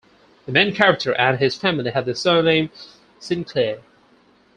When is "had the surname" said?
1.91-2.71